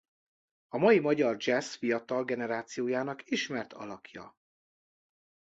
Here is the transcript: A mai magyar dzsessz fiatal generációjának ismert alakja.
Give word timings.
A 0.67 0.77
mai 0.77 0.99
magyar 0.99 1.37
dzsessz 1.37 1.75
fiatal 1.75 2.23
generációjának 2.25 3.29
ismert 3.29 3.73
alakja. 3.73 4.37